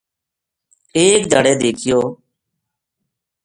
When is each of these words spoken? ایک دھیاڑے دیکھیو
ایک 0.97 1.21
دھیاڑے 1.31 1.53
دیکھیو 1.61 1.99